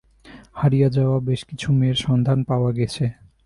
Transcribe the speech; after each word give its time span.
হারিয়ে 0.53 0.89
যাওয়া 0.89 1.17
বেশকিছু 1.29 1.67
মেয়ের 1.79 1.97
সন্ধান 2.05 2.39
পাওয়া 2.43 2.71
গেছে। 2.77 3.05